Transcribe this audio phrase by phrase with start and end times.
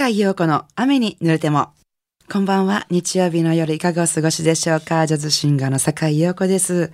[0.00, 1.74] 坂井陽子の雨に濡れても。
[2.32, 2.86] こんばんは。
[2.88, 5.06] 日曜日の夜いかがお過ごしでしょうか？
[5.06, 6.90] ジャズシンガーの坂井陽子です、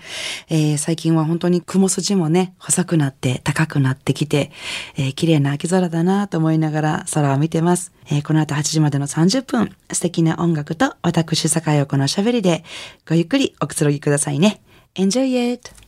[0.49, 4.51] えー、最近は本当に雲筋もね、細くなって高くなってきて、
[4.97, 7.93] えー、綺麗な秋空だなと思いながら空を見てます。
[8.11, 12.65] えー、この後8時までの30分、素敵な音楽と私坂井陽子の喋りで
[13.09, 14.61] ごゆっくりおくつろぎくださいね。
[14.97, 15.86] Enjoy it!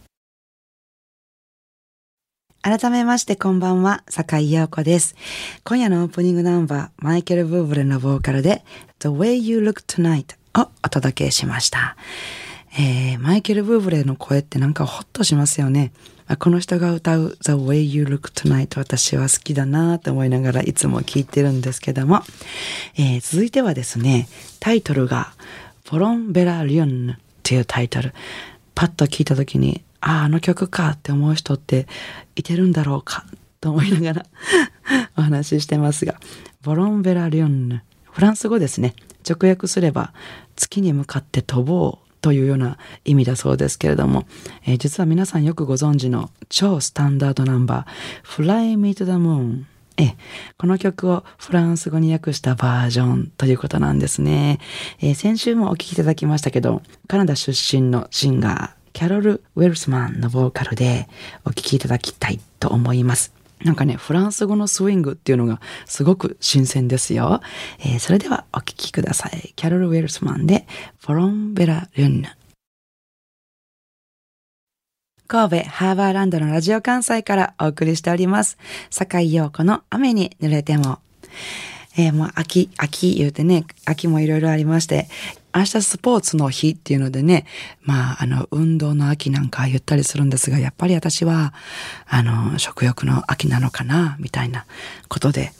[2.68, 5.16] 改めましてこんばんは、坂井陽子です。
[5.64, 8.62] 今夜のオープニングナンバー、マイケル・ブーブレのボーカルで
[8.98, 11.96] The Way You Look Tonight をお届けしました。
[12.78, 15.92] えー、マイケル・ブーブレの声ってなんかホッとしますよね。
[16.38, 22.20] この人が歌う The Way You Look Tonight 私は好きだなと思いながらいつも聴いてるんですけども、
[22.98, 24.28] えー、続いてはですね、
[24.60, 25.32] タイトルが
[25.86, 28.12] ポロンベラリュンっていうタイトル。
[28.74, 31.86] パッと聞いた時にああ、あの曲かって思う人って
[32.36, 33.24] いてるんだろうか
[33.60, 34.26] と思いながら
[35.16, 36.14] お話ししてますが、
[36.62, 38.94] ボロンベラリョンヌ、フランス語ですね。
[39.28, 40.12] 直訳すれば、
[40.56, 44.26] 月に向かって飛ぼうというような意味だそうですけれども、
[44.64, 49.64] えー、実は皆さんよくご存知の超スタンダードナンバー、Fly Me to the Moon。
[50.00, 50.14] え
[50.56, 54.60] この曲をフランス語に訳したバージョンということなんですね。
[55.00, 61.08] えー、先週もお聴きいただきましたけど、カナダ出身のシンガー、キャロル・ウェルスマンのボーカルで
[61.44, 63.32] お聴きいただきたいと思います。
[63.62, 67.40] なんかね、フランス語のスイングっていうのがすごく新鮮ですよ。
[67.78, 69.52] えー、それではお聴きください。
[69.54, 70.66] キャロル・ウェルスマンで、
[70.98, 72.28] フォロン・ベラ・ルンヌ。
[75.28, 78.58] 神戸ハーバーランドのラジオ関西からお送りしております。
[78.90, 80.98] 坂井陽子の雨に濡れても。
[81.96, 85.08] えー、もう秋、秋言うてね、秋もいろいろありまして、
[85.54, 87.46] 明日スポーツの日っていうのでね、
[87.82, 91.54] まあ、あの、運動の秋なんか言ったりするんですが、やっぱり私は、
[92.06, 94.66] あの、食欲の秋なのかな、みたいな
[95.08, 95.52] ことで、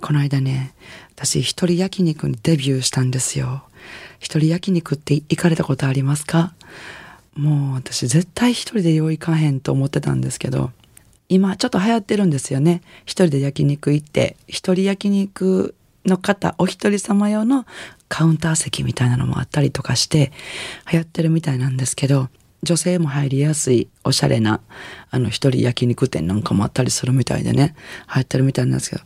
[0.00, 0.74] この間ね、
[1.14, 3.62] 私一人焼肉にデビューしたんですよ。
[4.18, 6.54] 一人焼肉って行かれたことありますか？
[7.34, 10.70] もう私絶対一人でよう行かへんと思ってたんですけど、
[11.28, 12.82] 今ちょっと流行ってるんですよね。
[13.04, 15.74] 一人で焼肉行って、一人焼肉
[16.06, 17.66] の方、お一人様用の
[18.08, 20.32] カウンター席みたいなのもあったりとかして
[20.90, 22.28] 流行ってるみたいなんですけど、
[22.62, 24.60] 女性も入りやすいおしゃれな
[25.10, 27.74] あの一人焼肉店なんかもあったりするみたいでね、
[28.14, 29.02] 流行ってるみたいなんですけど、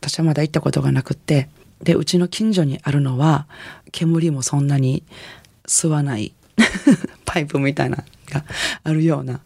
[0.00, 1.48] 私はまだ行ったことがなくって、
[1.82, 3.46] で、うちの近所にあるのは
[3.92, 5.02] 煙もそんなに
[5.66, 6.32] 吸わない
[7.24, 8.44] パイプみたいなが
[8.82, 9.40] あるような、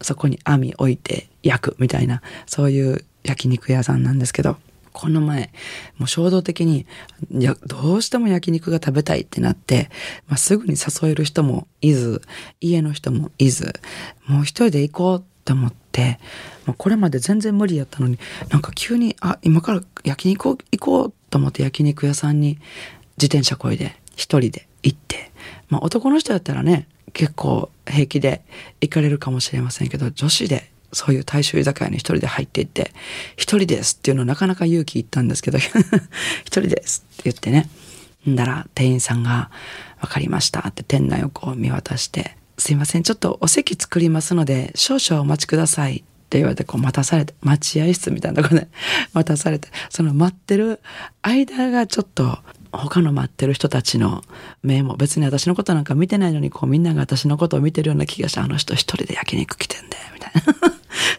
[0.00, 4.56] そこに網置いて焼くみたいな、そういう焼肉屋さんなんですけど、
[4.92, 5.52] この前、
[5.98, 6.86] もう衝動的に、
[7.32, 9.90] いや、どうしても焼肉が食べたいってなって、
[10.26, 12.22] まあ、すぐに誘える人もいず、
[12.60, 13.80] 家の人もいず、
[14.26, 16.18] もう一人で行こうって思って、
[16.66, 18.18] もうこれまで全然無理やったのに、
[18.50, 22.58] なんか急に、あ、今から焼肉行こうと思って焼肉屋さんに
[23.16, 25.30] 自転車こいで一人で行って、
[25.68, 28.42] まあ男の人だったらね、結構平気で
[28.80, 32.92] 行かれるかもしれませんけど、女子でそういう大衆居酒屋に一人で入っていって、
[33.36, 35.58] 一人ですっていうのなかなか勇気いったんですけど、
[36.44, 37.68] 一人ですって言ってね。
[38.28, 39.50] んだら店員さんが、
[40.00, 48.68] わかりましたって店内をこう見渡して、すいません、ちょっとお席作りますので、少々お待ちくださいって言われてこう待たされて、待合室みたいなとこで
[49.12, 50.80] 待たされて、その待ってる
[51.22, 52.38] 間がちょっと
[52.72, 54.22] 他の待ってる人たちの
[54.62, 60.69] 目も別に私のことなんか見てないのにこうみんなが私のことを見てるような気がしてあの人一人で焼肉来てんだよみたいな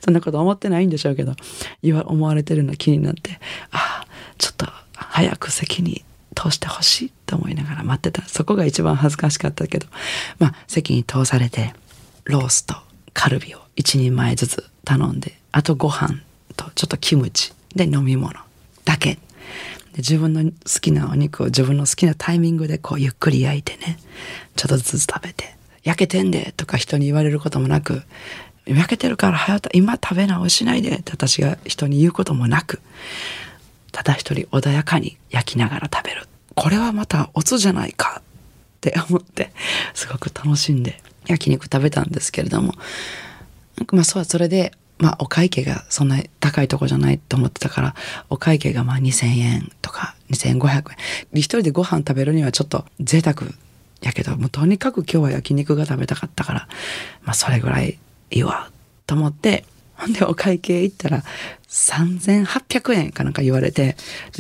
[0.02, 1.36] そんなこと思ってないんでしょうけど
[1.82, 3.40] 言わ思われてるの気になって
[3.72, 4.08] ああ
[4.38, 6.04] ちょっと早く席に
[6.36, 8.28] 通してほしいと思いながら待ってた。
[8.28, 9.88] そこが一番恥ずかしかったけど
[10.40, 11.74] まあ席に通されて
[12.26, 12.76] ロースと
[13.14, 16.22] カルビを一人前ずつ頼んであとご飯
[16.56, 18.34] とちょっとキムチで飲み物
[18.86, 19.20] だけ。
[19.98, 23.98] 自分の好きなお肉を自分の好きなタイミングでこうゆっくり焼いてね、
[24.56, 28.04] ちょっとずつ食べて、焼けてんでとか人に言われることもなく、
[28.66, 32.82] 焼けてるから早今食べ直しないでって私が人に言うこともなく、
[33.92, 36.28] ただ一人穏やかに焼きながら食べる。
[36.56, 38.24] これはまたオツじゃないかっ
[38.82, 39.52] て思って、
[39.94, 42.74] すごく楽しんで焼肉食べたんですけれども、
[43.92, 47.96] まあそうは、それでまあお会計がそんな高いとこじゃないと思ってたから、
[48.30, 50.84] お会計がまあ2000円とか2500円。
[51.34, 53.44] 一人でご飯食べるにはちょっと贅沢
[54.02, 56.68] やけど、もうとにかく今日は焼肉が食べたかったから、
[57.24, 57.98] まあそれぐらい
[58.32, 58.70] いいわ
[59.06, 61.24] と思って、ほんでお会計行ったら
[61.70, 63.96] 3800円かなんか言われて、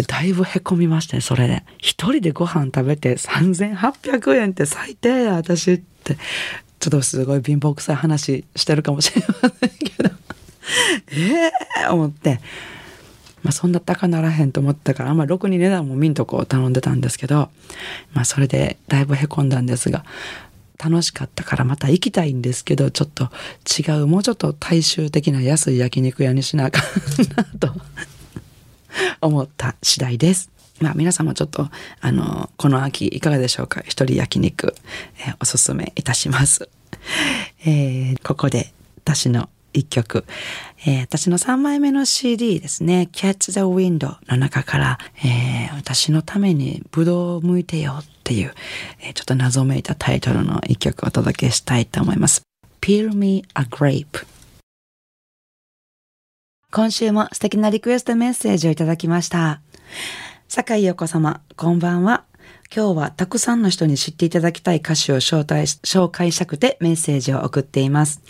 [0.08, 1.64] だいぶ凹みましたね、それで。
[1.78, 6.18] 一人でご飯食べて3800円って最低や、私って。
[6.80, 10.10] ちょっとすごい貧乏くさい話してるかもしれませんけど。
[11.12, 12.42] ええー、思って。
[13.44, 17.50] まあそんな高ならへんと思ったからあんまりろくに値段も見んとこを頼んでたんですけど、
[18.14, 20.06] まあそれでだいぶへこんだんですが、
[20.84, 23.30] 楽しかったからまた行きたいんですけど、ちょっと
[23.80, 26.84] 違う、もうちょっと大衆的な安い焼肉屋にしなあかん
[27.36, 27.74] なと
[29.22, 30.50] 思った次第です。
[30.82, 31.70] まあ皆さんもちょっと、
[32.00, 33.82] あの、この秋いかがでしょうか？
[33.86, 34.74] 一人焼肉、
[35.20, 36.68] えー、おすすめいたします。
[37.64, 40.26] えー、ここで私の一曲、
[40.86, 48.54] えー、私の3枚目の CD ですね、Catch the Window の中から、えー、私のためにブドウを剥いてよっていう、
[49.02, 52.42] えー、ちょっと謎めいたタイトルの一曲をお届けしたいと思います。
[52.82, 54.26] Peel Me a Grape
[56.72, 59.62] 今週も素敵なリクエストメッセージをいただきました。
[60.48, 62.24] 坂井陽子様、こんばんは。
[62.74, 68.22] 今日はたくさんの人に知っていただきたい歌手を招待、紹介したくてメッセージを送っています。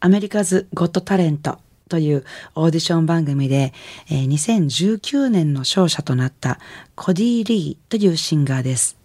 [0.00, 2.24] アメリカズ・ゴット・タレントという
[2.54, 3.72] オーディション番組で、
[4.10, 6.58] えー、2019年の勝者となった
[6.96, 8.96] コディ・リーというシンガーです。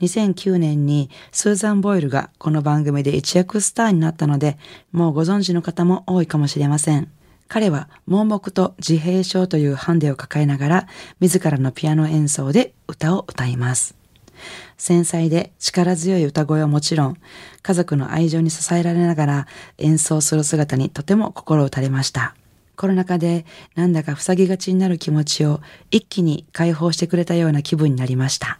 [0.00, 4.58] 2009年にスーザン・ボイルがこの番組で一躍スターになったので、
[4.92, 7.10] もうご存知の方も多いかもしれません。
[7.54, 10.88] 彼は盲目と自閉症というハンデを抱えながら
[11.20, 13.94] 自らのピアノ演奏で歌を歌います。
[14.76, 17.16] 繊細で力強い歌声はもちろん、
[17.62, 19.46] 家族の愛情に支えられながら
[19.78, 22.34] 演奏する姿にとても心打たれました。
[22.74, 23.46] コロナ禍で
[23.76, 25.60] なんだか塞ぎがちになる気持ちを
[25.92, 28.58] 一気に解放してくれたような気分になりました。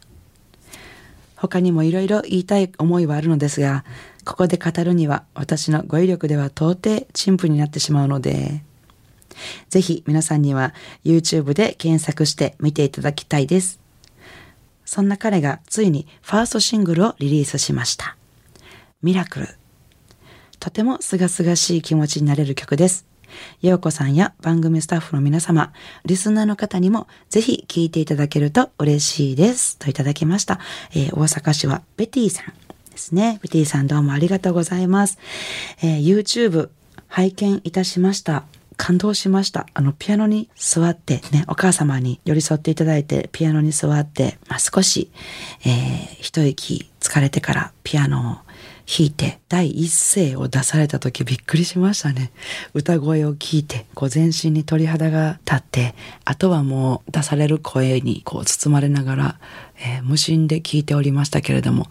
[1.34, 3.84] 他にもいろいろ言いたい思いはあるのですが、
[4.24, 8.62] ここで語るには私の語彙力では到底陳腐になってしまうので、
[9.68, 13.80] ぜひ皆さんには YouTube で検索して見ていただきたいです。
[14.84, 18.16] そんな彼がついにファーストシングルをリリースしました。
[19.02, 19.48] ミラクル。
[20.60, 23.06] とても清々しい気持ちになれる曲です。
[23.60, 25.72] ようこさんや番組スタッフの皆様、
[26.04, 29.78] リスナーの方にもぜひ聴いていただけると嬉しいです。
[29.78, 30.60] といただきました。
[30.92, 32.54] えー、大阪市はベティさん
[32.90, 33.38] ですね。
[33.42, 35.18] ベティさんどうもありがとうございます。
[35.82, 36.70] えー、YouTube
[37.08, 38.44] 拝見いたしました。
[38.76, 39.66] 感動しました。
[39.74, 45.10] あの、ピアノに座ってね、お母様に寄り添っていただいて、ピアノに座って、まあ、少し、
[45.64, 48.43] えー、一息疲れてからピアノを
[48.86, 52.32] 弾いて、第一声を出された時びっくりしましたね。
[52.74, 55.94] 歌声を聞いて、こう全身に鳥肌が立って、
[56.24, 59.38] あとはもう出される声にこう包まれながら、
[59.78, 61.88] えー、無心で聞いておりましたけれども、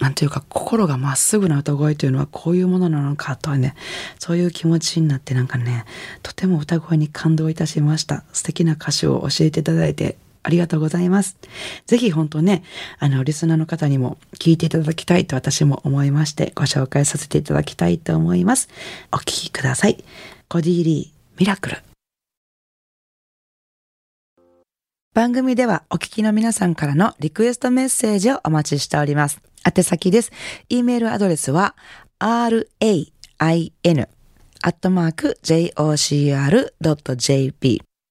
[0.00, 3.74] なんていうか心がまっすぐな歌声というのはこういうものなのかとはね、
[4.18, 5.84] そういう気持ちになってなんかね、
[6.22, 8.24] とても歌声に感動いたしました。
[8.32, 11.36] 素敵な歌詞を教えていただいてありがとうございます。
[11.86, 12.62] ぜひ本当ね、
[12.98, 18.68] あの、リスナーの方にも聞いていただきたいと私も思いましてご紹介させていただきたいと思います。
[19.12, 20.02] お聴きください。
[20.48, 21.78] コディリー、ミラクル。
[25.12, 29.40] 番組ではお聞きの皆さんからのリクエストメッセージをお待ちしております。
[29.66, 30.30] 宛先です。
[30.68, 31.74] e メールアドレスは
[32.20, 33.10] rain
[34.62, 36.60] アットマーク jocr.jp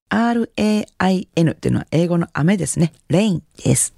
[0.10, 2.92] rain っていうのは英語の雨ですね。
[3.10, 3.94] rain です。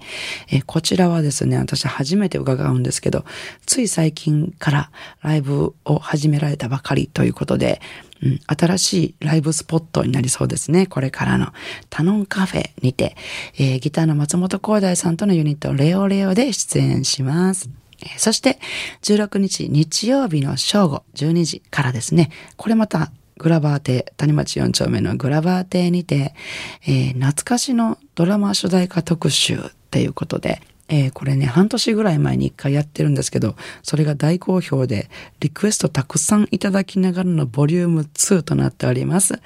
[0.50, 3.24] えー、こちらはですね、私初めて伺うんですけど、
[3.66, 7.80] つい最近からライブを始められたばかりということで、
[8.22, 10.86] うん、新しいライブスポットになりそうですね。
[10.86, 11.52] これからの
[11.90, 13.16] タノンカフェにて、
[13.58, 17.68] えー、ギターの松本光大さんとのユニットレオレオで出演します。
[18.16, 18.58] そして、
[19.02, 26.34] 16日日曜日の正午12時からですね、これまたグラバー亭、谷町4丁目のグラバー亭にて、
[26.86, 39.40] えー、懐かしのドラマ主題歌特集っていうことで、えー、これね、半年ぐらい前に一回やってるんですけど、それが大好評で、リクエストたくさんいただきながらのボリューム2となっております。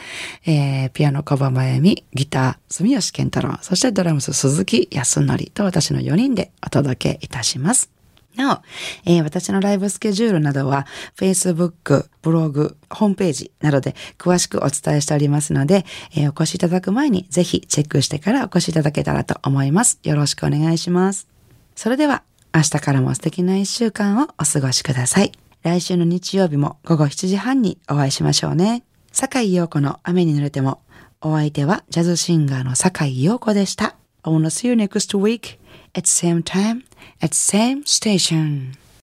[0.47, 8.02] えー、ピアノカバマヤミ、ギター、住吉健太郎、そしてドラムス鈴木康則と私の4人でお届けいたします。
[8.37, 8.63] なお、
[9.05, 10.87] えー、私のライブスケジュールなどは
[11.17, 15.85] Facebook、ブログ、ホームページなどで詳しくお伝えしておりますので、
[16.17, 19.99] えー、お越しいただく前にぜひチェックしてからお越しいただけたらと思います。
[20.03, 21.29] よろしくお願いします。
[21.77, 22.23] それでは、
[22.55, 25.33] 明日からも素敵な一週間をお過ごしください。
[25.63, 28.83] 来週の日曜日も午後7時半にお会いしましょうね。
[29.13, 30.81] 坂井陽子の雨に濡れても、
[31.21, 33.95] お相手はジャズシンガーの坂井陽子でした。
[34.25, 35.59] I wanna see you next week
[35.95, 36.85] at same time
[37.21, 38.77] at same station.